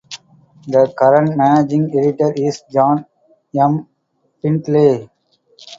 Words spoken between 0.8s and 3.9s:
current managing editor is John M.